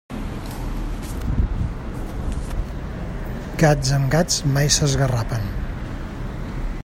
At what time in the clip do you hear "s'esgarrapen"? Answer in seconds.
4.79-5.49